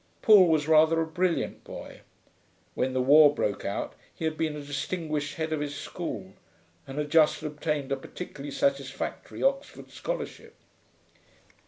[0.23, 2.01] Paul was rather a brilliant boy.
[2.73, 6.33] When the war broke out he had been a distinguished head of his school,
[6.87, 10.55] and had just obtained a particularly satisfactory Oxford scholarship.